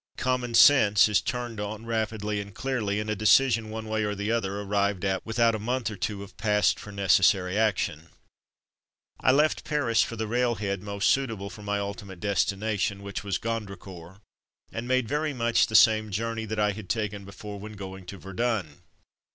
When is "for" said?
6.79-6.91, 10.01-10.15, 11.51-11.61